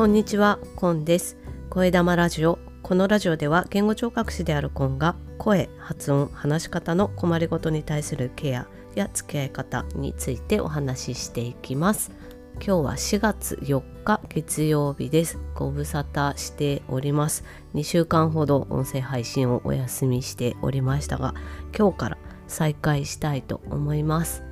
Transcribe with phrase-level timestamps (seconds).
[0.00, 1.36] こんにちは、コンです。
[1.68, 2.58] 声玉ラジオ。
[2.82, 12.12] このラジオでは言語聴覚士であるコンが声、発音、話し方の困りごとに対するケアや付き合い方についてお話ししていきます。
[12.54, 15.38] 今日は4月4日月曜日です。
[15.54, 17.44] ご無沙汰しております。
[17.74, 21.34] 2週間ほど音声配信をお休みしておりましたが、
[21.78, 24.49] 今日から再開したいと思います。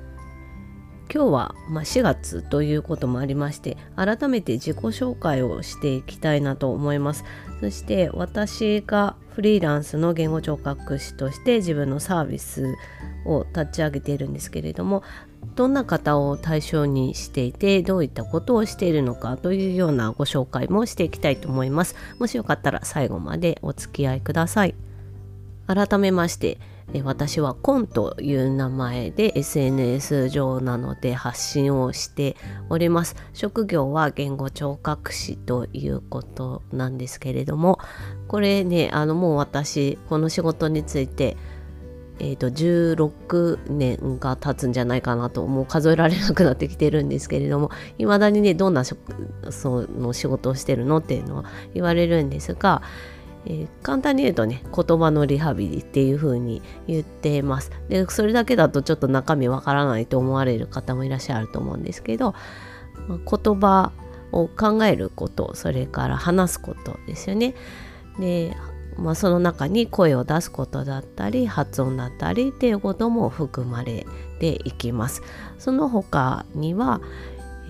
[1.11, 7.23] 今日は、ま、4月ということもありまして改めて自己紹介をしていきたいなと思います。
[7.59, 12.75] そして私がフリーランスの言語聴覚士として自分のサービス
[13.25, 15.03] を立ち上げているんですけれども
[15.55, 21.95] どんな方を対象にしていてどういったことをしているのかというようなご紹介もしていきたいと思います。
[22.19, 24.75] もしよかったら最後までお付き合いください。
[25.67, 26.57] 改めまして
[27.03, 32.35] 私はコンという名前で SNS 上なので発信をして
[32.69, 33.15] おります。
[33.33, 37.79] 職業は言語聴覚士ということなんですけれども
[38.27, 41.37] これねあのもう私この仕事について
[42.19, 48.97] えーと、16年が経つんじゃないかなともう数えられなくなってきてるんですけれどもいまだにねどんなそ
[49.87, 52.81] の仕事をしてるのっていうのは言われるんですが
[53.45, 57.71] えー、簡単に言うとね言葉のリハビリっていう風に言ってます。
[57.87, 62.35] でそれだけだとちょっと中身わからないと思われる方もいらっしゃると思うんですけど、
[63.07, 63.91] 言葉
[64.31, 67.55] を考えることそれから話すことですよね。
[68.19, 68.55] で、
[68.97, 74.05] まあ、その中に声を出すことだったり発音だったりっていうことも含まれ
[74.39, 75.21] ていきます。
[75.57, 77.01] その他には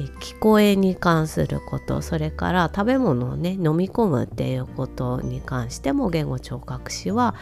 [0.06, 7.36] 聞こえに関することそれから食べ物をね飲み込むっていうことに関しても言語聴覚士は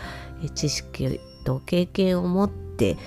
[0.55, 2.97] 知識と経験を持って、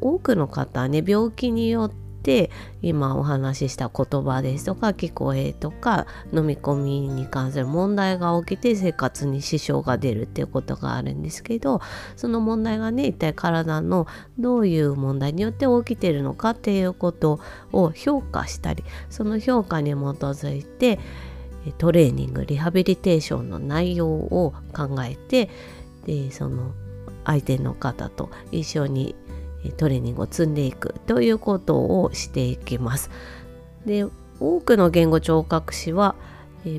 [0.00, 11.80] 多くの方ね病気によってて今お話しした言葉ですとか聞こえとか飲み込みに関する問題が起きて生活に支障が出るっていうことがあるんですけど
[12.16, 14.06] その問題がね一体体の
[14.38, 17.40] どういう問題によって起きてるのかっていうこと
[17.72, 20.98] を評価したりその評価に基づいて
[21.78, 25.48] トレーニングリハビリテーションの内容を考えて
[26.06, 26.72] でその
[27.24, 29.14] 相手の方と一緒に
[29.70, 33.10] トレーニングを積んでいくということをしていきます。
[33.86, 34.06] で
[34.40, 36.14] 多くの言語聴覚士は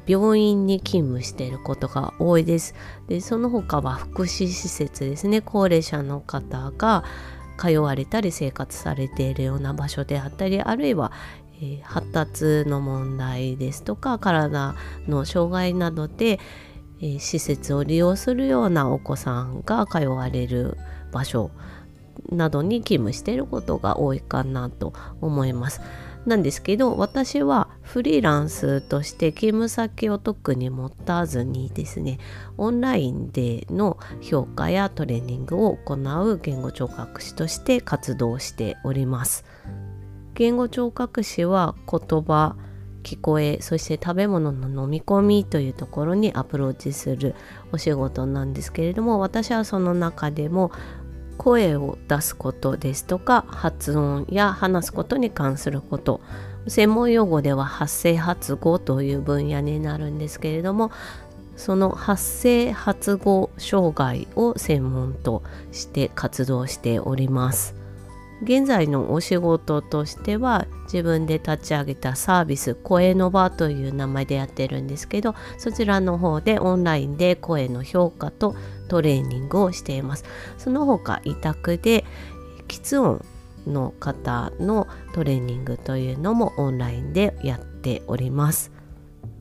[0.06, 2.76] 病院に勤務していることが多いです。
[3.08, 7.04] でその他は福祉施設ですね高齢者の方が
[7.58, 11.12] 通われたり生活されているような場所であったりあるいは、
[11.62, 14.76] え、発達の問題ですとか体
[15.08, 16.40] の障害などで、
[17.02, 20.78] え、施設を利用するようなお子さんが通われる
[21.12, 21.52] 場所
[22.34, 25.82] などに勤務していることが多いかなと思います。
[26.26, 32.18] なんですけど私はフリーランスとして勤務先を特に持たずにですね
[32.58, 39.44] オンラインでの評価やトレーニングを行う言語聴覚士として活動しております。
[40.34, 42.56] 言語聴覚士は言葉
[43.04, 47.36] 聞こえそして食べ物の飲み込みというところにアプローチする
[47.72, 50.72] お仕事なんですけれども私はその中でも
[51.44, 56.22] 声を出すことですとか発音や話すことに関すること。
[56.68, 60.92] 専門用語では発声発語という分野になるんですけれども
[61.58, 67.83] その発声発語障害を専門として活動しております。
[68.42, 78.56] 現在のお仕事としては自分で立ち上げたサービス声の場という名前でやってるんですけどそちらの方でオンラインで声の評価と
[78.90, 80.26] トレーニングをしています。
[80.58, 82.06] その他委託で
[82.68, 83.26] 喫音
[83.66, 88.72] の方のトレーニングというのもオンラインでやっております。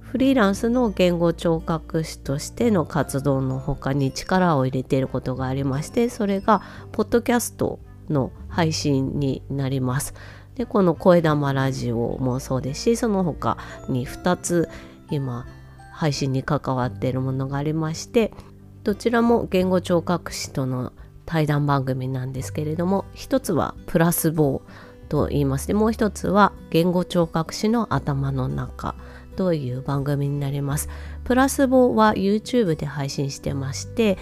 [0.00, 6.60] フリーランスの言語聴覚士としての活動の他に力を入れていることがありましてそれが
[6.92, 10.14] ポッドキャストの配信になります。
[10.54, 13.56] でこの声玉ラジオもそうですしその他
[13.88, 14.68] に2つ
[15.10, 15.46] 今
[15.92, 18.32] 配信に関わっているものがありまして
[18.84, 20.92] どちらも言語聴覚士との
[21.24, 28.94] 対談番組なんですけれども一つはプラスボーと言いましてもう一つは言語聴覚士の頭の中
[29.36, 30.88] という番組になります。
[31.24, 34.18] プラスボは YouTube で配信してまして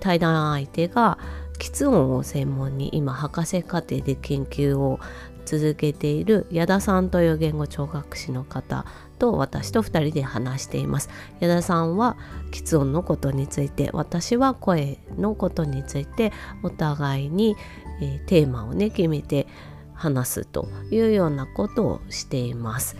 [0.00, 1.18] 対談相手が
[1.58, 5.00] 喫音を専門に今博士課程で研究を
[5.44, 8.84] 続けている矢田さんという言語聴覚士の方
[9.18, 11.08] と私と2人で話しています。
[11.40, 12.18] 矢田さんは
[12.50, 16.32] 喫音のことについて私は声のことについて
[16.62, 17.56] お互いに、
[18.02, 19.46] えー、テーマをね決めて
[19.94, 22.96] 話すというようなことをしています。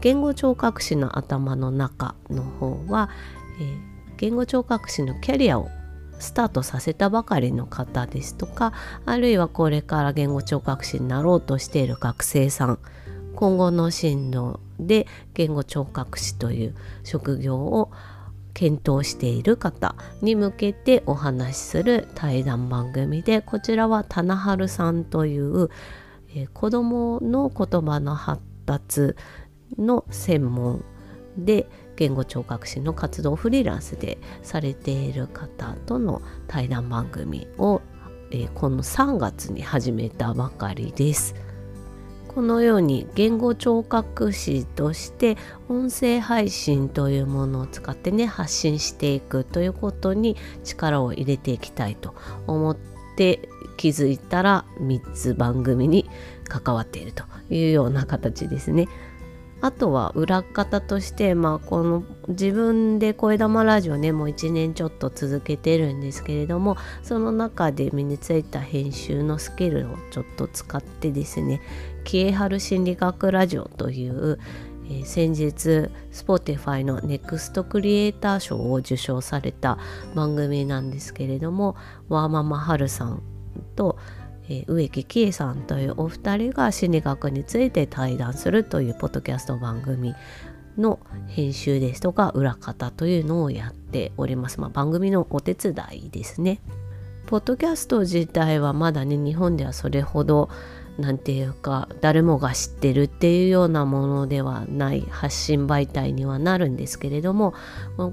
[0.00, 3.08] 言語聴覚士の頭の中の方は、
[3.60, 3.78] えー、
[4.16, 5.68] 言語聴覚士のキャリアを
[6.22, 8.72] スタートさせたばかりの方ですとか
[9.04, 12.78] あるいはこれから言語聴覚士になろうとしている学生さん
[13.34, 17.90] 今後の進路で言語聴覚士という職業を
[18.54, 25.70] 検討している方に向けてお話しする対談番組でこちらは棚春さんという、
[26.34, 29.16] えー、子どもの言葉の発達
[29.78, 30.84] の専門
[31.36, 31.66] で
[32.02, 37.80] 言語聴覚士の活動をフリーランスでされている方との対談番組を、
[38.32, 41.36] えー、この3月に始めたばかりです。
[42.26, 45.36] このように言語聴覚士として
[45.68, 52.16] 音声配信というものを使ってね発信していくということに力を入れていきたいと
[52.48, 52.76] 思っ
[53.16, 56.10] て気づいたら3つ番組に
[56.48, 58.88] 関わっているというような形ですね。
[59.62, 71.62] あとは裏方として、まあ、この自分で声玉ラジオねもう1年ちょっと続けてるんですけれどもその中で身についた編集のスキルをちょっと使ってですね
[72.02, 74.40] 「キエハル心理学ラジオ」という、
[74.86, 79.78] えー、先日 Spotify の NEXT クリエイター賞を受賞された
[80.16, 81.76] 番組なんですけれども
[82.08, 83.22] ワーママハルさん
[83.76, 83.96] と
[84.60, 90.14] え植木喜恵さんというお二人が心理学について対談するというポッドキャスト番組
[90.78, 94.60] の編集ですとか裏方というのをやっております。
[94.60, 96.60] まあ、番組のお手伝いですね。
[97.26, 100.50] ポッドキャスト自体はまだね日本ではそれほど
[100.98, 107.54] 何て言うか誰もが知ってるっていうようなものではない発信媒体にはなるんですけれども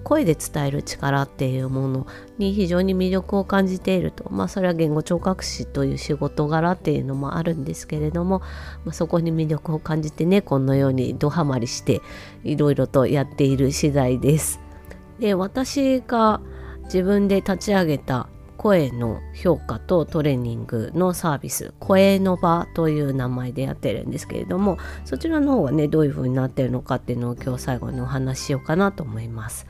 [0.03, 8.39] 声で伝える力っていうものに非常に魅力を感じているとまあそれは言語聴覚士という仕事柄っていうのもあるんですけれども、
[8.85, 12.01] まあ、そこに魅力を感じてねこのようにドハマりして
[12.43, 14.59] いろいろとやっている次第です。
[15.19, 16.39] で私が
[16.85, 18.29] 自分で立ち上げた
[18.59, 29.65] 声の評価とトレーニングのサービス声の場という名前でやってるんですけれどもそちらの方はねどういう風になってるのかっていうのを今日最後にお話ししようかなと思います。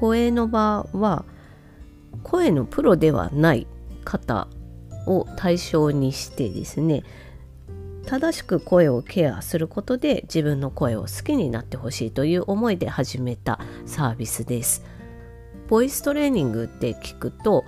[0.00, 1.26] 声の場は
[2.22, 3.66] 声のプロではない
[4.04, 4.48] 方
[5.06, 7.04] を対象にしてですね
[8.06, 14.84] 正しく声をケアすることで自分の声を好きになってほしいという思いで始めたサービスです。
[15.68, 17.64] ボイストレーニングって聞くと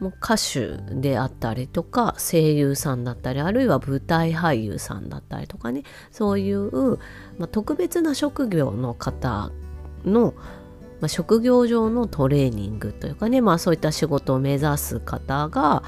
[0.00, 5.84] もう歌手であったりとか声優さんだったりあるいは舞台俳優さんだったりとかね。
[6.10, 6.98] そういう、
[7.38, 9.50] まあ、特別な職業の方
[10.04, 10.34] の、
[11.00, 15.82] まあ、職業上のトレーニングというかね、まあ、そういった仕事を目指す方が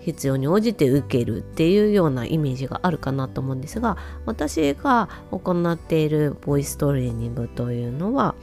[0.00, 3.96] 必要に応じて受けるっていうようなイメージがあるかなと思うんですが
[4.26, 8.34] 私が行っているボイストレーニングというのは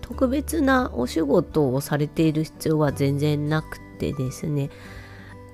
[0.00, 4.70] 特別なお仕事をされている必要は全然なくてですね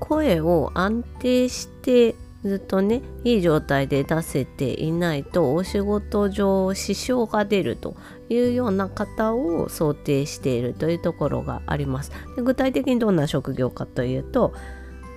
[0.01, 7.97] 声を安定してずっとねいい状態で出せていないとお仕事上支障が出ると
[8.29, 12.11] いうような方を想定しているというところがあります。
[12.35, 14.55] で具体的にどんな職業かというと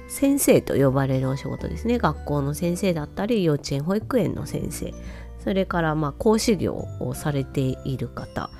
[0.07, 1.97] 先生と呼ばれるお仕事ですね。
[1.97, 4.93] 学校の先生だったり幼稚園保育園の先生。
[5.43, 8.51] それからまあ講師業をされている方。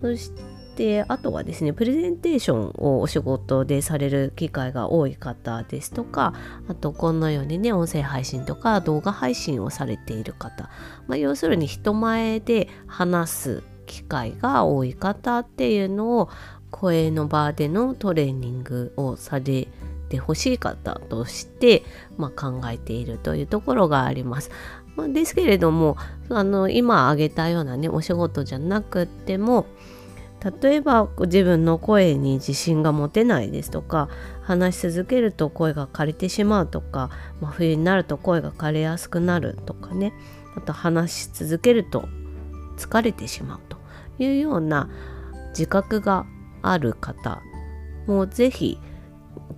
[0.00, 6.32] そしてであとはですねプレゼンテーションをお仕事でされる機会が多い方ですとか
[6.68, 10.70] あとこのようにね音声配信とか動画配信をされている方、
[11.06, 16.30] まあ、要するに人前で話す機会が多い方っていうのを
[16.70, 19.68] 声の場でのトレーニングをされ
[20.08, 21.82] てほしい方として、
[22.16, 24.50] まあ、考えているというところがあります。
[24.96, 25.98] まあ、ですけれども
[26.30, 29.66] あの今挙げたようなねお仕事じゃなくっても
[30.62, 34.08] 例えば自分の声に自信が持てないですとか
[34.42, 40.14] 話し続けると声が枯れてしまうとか、まあ、冬になると声が枯れやすくなるとかね
[40.56, 42.08] あと話し続けると
[42.76, 43.76] 疲れてしまうと
[44.18, 44.88] いうような
[45.50, 46.24] 自覚が
[46.62, 47.42] ある方
[48.06, 48.78] もう是非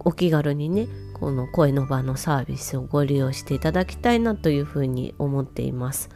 [0.00, 6.10] お気軽にねこの声の場のサービスをご利用していただきたいなというふうに思っています。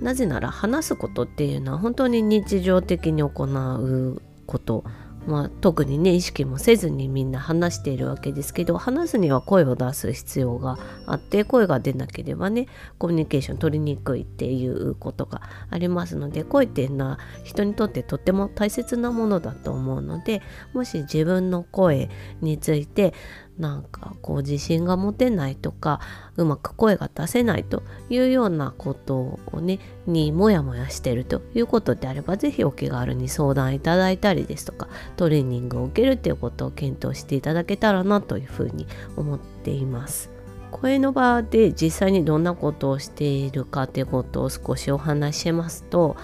[0.00, 4.84] なぜなら話すことっていうのは本当に日常的に行うこと、
[5.26, 12.66] まあ、特にね意識もせずにみんな話しているわけですけど話すには声を出す必要があって声が出なければね
[12.98, 20.40] コミュニケーション取りにくいっていうことがありますので声っていうのは人にとってとっても大切なものだと思うので
[20.72, 22.08] もし自分の声
[22.40, 23.12] について
[23.60, 26.00] なんかこう自信が持てないとか
[26.36, 38.86] うまく声が出せないというようなことをねにモヤモヤしてるということであれば是非お気軽に相談いただいたりですとかトレーニングを受けるということを検討していただけたらなというふうに
[39.16, 40.30] 思っています。
[40.70, 46.16] 声の場で実際にどんなことをしているかということを少しお話ししますと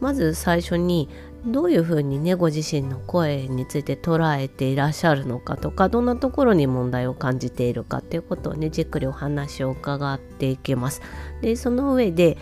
[0.00, 1.08] まず最初に
[1.46, 11.00] どういうふうにねご自身の声について捉えていらっしゃるのかとかどんなところに問題を感じているかっていうことをねじっくりお話を伺っていきます。
[11.40, 12.36] でその上で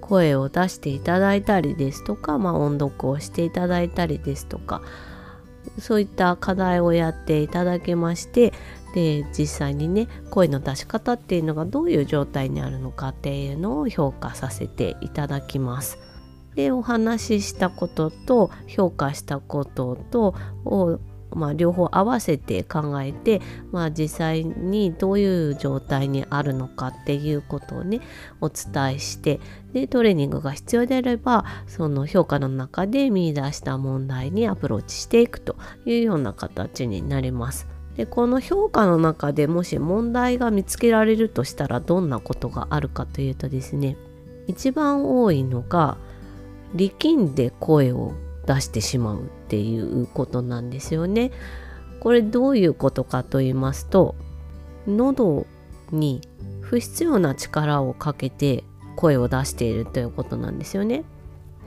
[0.00, 4.82] 声を出していただいたりですとか、まあ、音読をしていただいたりですとか
[5.78, 8.52] そういった課題をやっていただきまして
[8.94, 16.09] で実際にね声の出し方っていうのがどういう状態にあるのかっていうのを評価させていただきます。
[16.60, 20.34] でお話ししたことと評価したことと
[20.66, 20.98] を、
[21.30, 23.40] まあ、両方合わせて考えて、
[23.72, 28.00] まあ、実際にどういう状態にあるのかっていうことをね
[28.42, 29.40] お伝えして
[29.72, 37.68] でトレーニングが必要であればその評価の中で見出した問題にアプローチしていくというような形になります。
[37.96, 43.96] でこの評価の中でもし問題が見つけられるとしたらどんなことがあるかというとですね
[44.46, 45.96] 一番多いのが
[46.74, 48.12] 力んで声を
[48.46, 51.30] 出してしまうっていうことなんですよね。
[52.00, 54.14] これどういうことかと言いますと
[54.86, 55.46] 喉
[55.92, 56.22] に
[56.62, 58.64] 不必要な力をかけて
[58.96, 61.04] 声を出しているということなんですよね。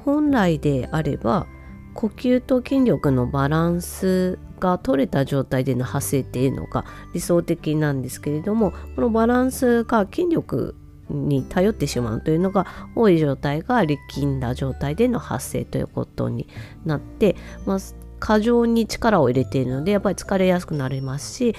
[0.05, 1.45] 本来であれば
[1.93, 10.75] 呼吸と筋力のバランスが取れた状態での発声っていうのが理想的なんですけれどもこのバランスが筋力
[11.13, 12.65] に頼ってしまうというのが
[12.95, 16.47] 多い状態が力んだ状態での発生ということに
[16.85, 17.77] なって、まあ、
[18.19, 21.55] 過剰に力を入れているのでやっぱり疲れやすくなりますし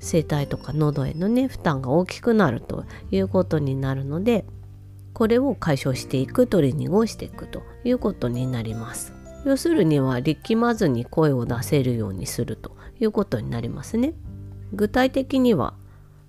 [0.00, 4.44] 声帯とか喉へのね負担が大きくなるということになるので
[5.14, 9.12] これを解消していくトレーニングをしていくということになります。
[9.44, 14.14] 要するには力まずに声を出せるようにするということになりますね。
[14.72, 15.74] 具体的には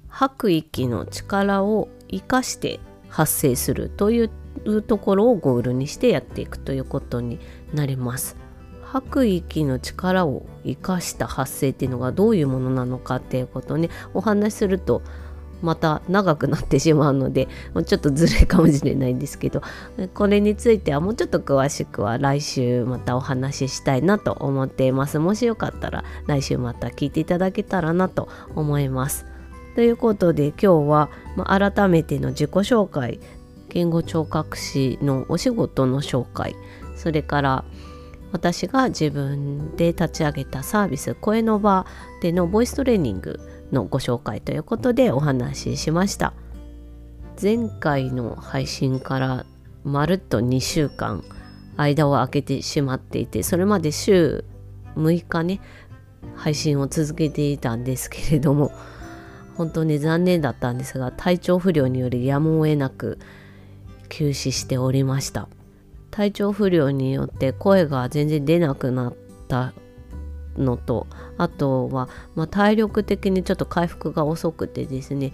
[0.08, 2.80] 吐く息の力を生かして
[3.10, 4.30] 発生するとい
[4.66, 7.40] うところをゴールにしてやっていくということに
[7.74, 8.38] なります。
[8.82, 15.02] 吐く息の力を生かした発生っていうのがどういうものなのかっていうことをねお話しすると
[15.62, 17.48] また長くなってしまうので
[17.86, 19.62] ちょっとずるいかもしれないんですけど
[20.14, 29.26] これについてはもうちょっと詳しくは来週またお話ししたいなと思っていますもしよかったら来週また聞いていただけたらなと思います
[29.76, 33.20] ということで今日は、まあ、改めての自己紹介
[33.70, 36.56] 言語聴覚士のお仕事の紹介
[36.96, 37.66] それから
[38.32, 41.86] 私が自分で立ち上げたサービス声の場
[42.22, 43.40] でのボイストレーニング
[43.72, 46.34] のご紹介ということでお話ししました。
[47.42, 49.46] 前回の配信から
[49.84, 51.24] まるっと2週間
[51.76, 54.46] 間を空けてしまっていてそれまで週
[54.96, 55.60] 6日ね
[56.36, 58.72] 配信を続けていたんですけれども
[59.56, 63.20] 本当に残念だったんですが体調不良によりやむを得なく
[64.10, 65.48] 休止しておりました。
[66.12, 69.16] 体調不良によって声が全然出なくなっ
[69.50, 69.74] た
[70.58, 71.08] のと
[71.38, 75.34] あとは、まあ、体力的にちょっと回復が遅くてですね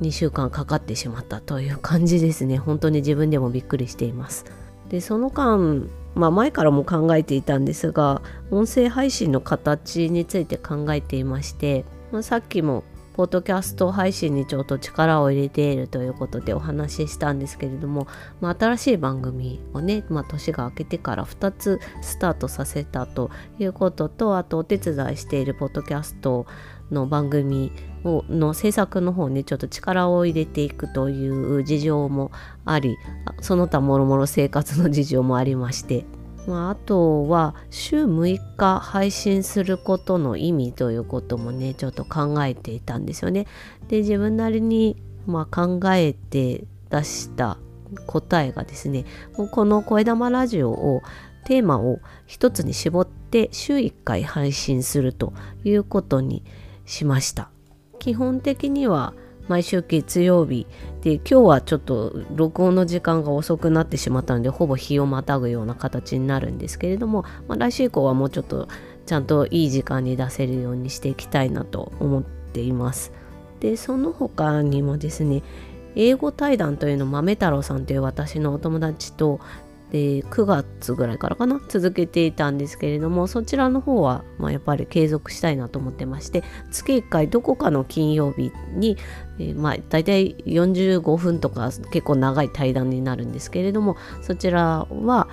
[0.00, 2.58] 2週間かかってしまったという感じですね。
[2.58, 4.44] 本当に自分でもびっくりしています。
[4.88, 12.84] でその間まあ、前からも考えていたんですが音声配信の形について考えていまして、まあ、さっきも
[13.16, 18.06] ポッドキャスト配信にちょっと力を入れているということでお話ししたんですけれども、
[18.42, 26.44] まあ、新しい番組をね、まあ、年が明けてから2つスタートさせたということとあとお手伝いしているポッドキャスト
[26.90, 27.72] の番組
[28.04, 32.32] をの制作の方にちょっと力を入れていくという事情も
[32.66, 32.98] あり
[33.40, 36.04] その他もろもろ生活の事情もありまして
[36.46, 43.46] まあ、あとは週6日配信することの意味ということもねちょっと考えていたんですよね。
[43.88, 47.58] で自分なりに、まあ、考えて出した
[48.06, 51.02] 答えがですねこの「声玉ラジオ」を
[51.46, 55.32] テーマを一つに絞って週1回配信すると
[55.64, 56.44] いうことに
[56.84, 57.50] しました。
[57.98, 59.14] 基本的には
[59.48, 60.66] 毎週月曜日
[61.02, 68.68] で今日はちょっと録音の時間が遅くなってしまったのでほぼ日をまたぐような形になるんですけれども、まあ、来週以降はもうちょっと
[69.06, 73.12] ちゃんといい時間に出せるようにしていきたいなと思っています。
[73.60, 75.42] でその他にもですね
[75.94, 79.40] 英語対談というのを豆太郎さんという私のお友達と
[79.96, 88.98] で9月ぐらいからかな続けていたんですけれどもそちらの方は、まあ、やっぱり継続したいなと思ってまして月1回どこかの金曜日に、
[89.38, 95.28] えー、まあ大体45分とか結構長い対談になるんですけれどもそちらは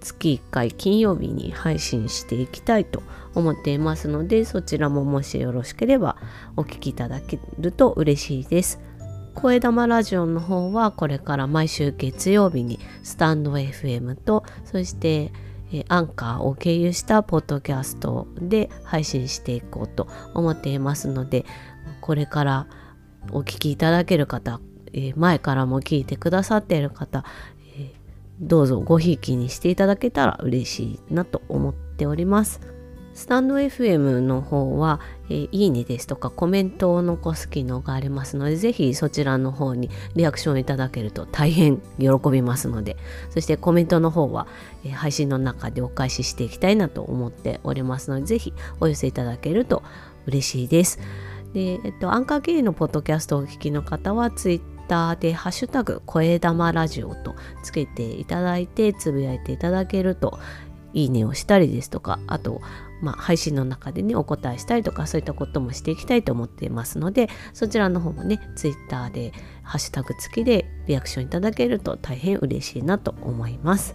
[0.00, 3.02] 月1回金曜日に配信していきたいと
[3.34, 6.18] 思っていますのでそちらももしよろしければ
[6.56, 8.91] お聴きいただけると嬉しいです。
[9.34, 15.32] 声玉ラジオの方はこれから毎週月曜日にスタンド FM とそして
[15.88, 21.46] アンカーを経由したポッドキャストで配信していこうと思っていますので
[22.00, 22.66] これから
[23.30, 24.60] お聞きいただける方
[25.16, 27.24] 前からも聞いてくださっている方
[28.40, 32.60] どうぞごひいきにしていただけたら嬉しいなと思っております。
[33.14, 42.96] スタンド FM の方は、えー、いいねですとかコメントを残す機能がありますので、ぜひそちらの方にリアクションいただけると大変喜びますので、
[43.30, 44.46] そしてコメントの方は、
[44.84, 49.82] えー、配信の中でお返ししていきたいなと思っておりますので、ぜひお寄せいただけると
[50.26, 50.98] 嬉しいです。
[51.52, 60.38] で、えっと、アンカー経由のポッドキャストをお聞きの方は、ツイッターでハッシュタグ声玉ラジオとつけていただいてつぶやいていただけると
[60.92, 62.60] いいねをしたりですとかあと
[63.02, 69.32] まあ、配信の中でねお答えしたりとかそういったこともしていきたいと思っていますのでそちらの方もね Twitter で
[69.62, 73.94] ハッシュタグ付きでリアクションいただけると大変嬉しいなと思います。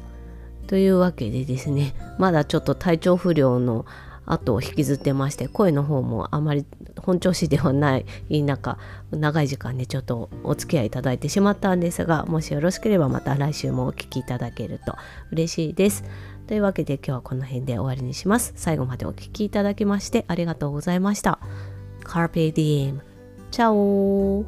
[0.67, 3.85] というわけでですねまだちょっと体調不良の
[4.27, 6.65] 後を引きずってまして声の方もあまり
[6.99, 8.05] 本調子ではない
[8.43, 8.77] 中
[9.11, 14.95] 長い時間ねちょっとお付き合いいただいてしまったんですがもしよろしければまた来週もお聴きいただけると
[15.31, 16.03] 嬉しいです。
[16.47, 18.53] というわけで今日はこの辺で終わりにします。
[18.55, 21.39] 最後までお聴きいただきましてありがとうございました。
[22.03, 22.99] Carpe Diem。
[23.51, 24.45] チャオ